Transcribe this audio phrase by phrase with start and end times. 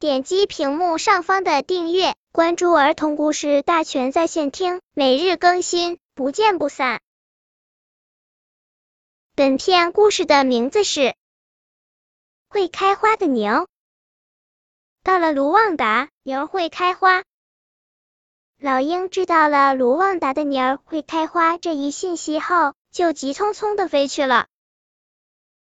[0.00, 7.00] 点击屏幕上方的订阅，关注儿童故事大全在线听，每日更新，不见不散。
[9.34, 11.00] 本片故事的名字是
[12.48, 13.50] 《会开花的牛》。
[15.02, 17.24] 到了卢旺达，牛会开花。
[18.56, 24.46] 老鹰知道了卢旺达的牛会开花这一信息后，就急匆匆的飞去了。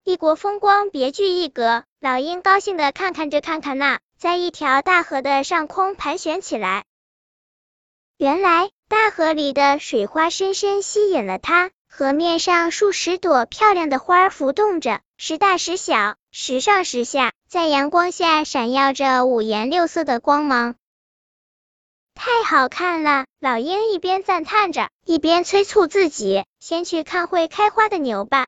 [0.03, 1.85] 异国风光，别具一格。
[1.99, 6.83] 老鹰高兴的看看这看看那，在一条大河的上空盘旋起来。
[8.19, 20.75] 原来大河里的水花深深吸引了它，河面上数十朵漂亮的花浮动着，时大时小，时上时下，在阳光下闪耀着五颜六色的光芒，
[22.13, 23.25] 太好看了！
[23.39, 28.45] 老鹰一边赞叹着，一边催促自己先去看会开花的牛吧。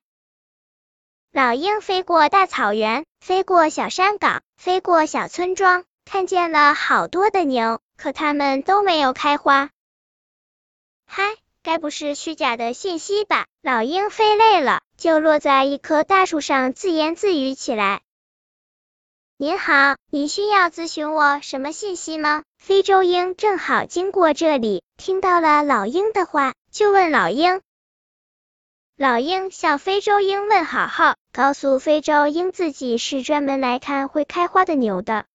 [1.33, 9.71] 老鹰飞过大草原，飞过小山岗，飞过小村庄，看见了好多的牛，可它们都没有开花。
[11.07, 11.23] 嗨，
[11.63, 13.47] 该不是虚假的信息吧？
[13.63, 18.03] 老鹰飞累了，就落在一棵大树上自言自语起来。
[19.37, 22.43] 您好，您需要咨询我什么信息吗？
[22.59, 27.59] 非洲鹰正好经过这里，听到了老鹰的话，就问老鹰。
[28.95, 35.25] 老鹰向非洲鹰问好后，告诉非洲鹰自己是专门来看会开花的牛的。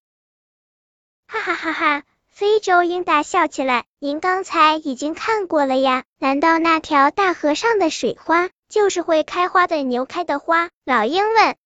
[1.26, 2.04] 哈哈哈哈！
[2.30, 3.84] 非洲鹰大笑起来。
[3.98, 6.04] 您刚才已经看过了呀？
[6.18, 10.70] 难道那条大河上的水花就是会开花的牛开的花？
[10.84, 11.56] 老鹰问。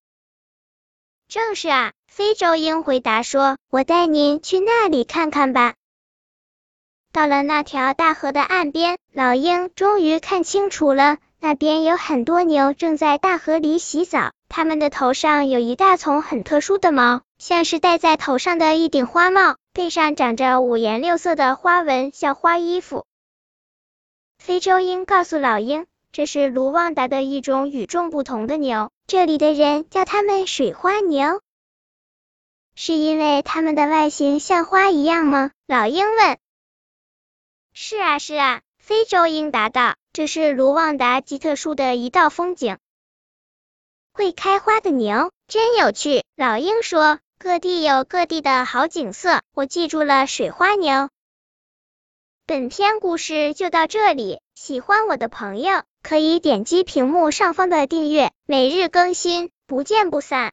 [1.28, 3.58] 正是啊，非洲鹰回答说。
[3.68, 5.74] 我带您去那里看看吧。
[7.12, 11.18] 到了那条大河的岸边，老鹰终于看清楚了。
[11.44, 23.06] 那边有很多牛正在大河里洗澡，它们的头上有一大丛很特殊的毛，像是戴在头上的一顶花帽，背上长着五颜六色的花纹，像花衣服。
[24.38, 31.40] 非洲鹰告诉老鹰，这是卢旺达的一种与众不同的牛，这里的人叫它们水花牛，
[32.76, 35.50] 是因为它们的外形像花一样吗？
[35.66, 36.38] 老鹰问。
[37.72, 39.96] 是啊，是啊，非洲鹰答道。
[40.12, 42.78] 这是卢旺达极特殊的一道风景。
[44.12, 47.18] 会开花的牛真有趣，老鹰说。
[47.38, 51.08] 各地有各地的好景色，我记住了水花牛。
[52.46, 60.50] 本篇故事就到这里，喜欢我的朋友可以点击屏幕上方的订阅，每日更新，不见不散。